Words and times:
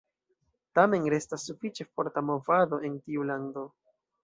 Tamen 0.79 1.05
restas 1.15 1.45
sufiĉe 1.51 1.87
forta 1.91 2.25
movado 2.31 2.83
en 2.91 2.99
tiu 3.07 3.31
lando. 3.31 3.71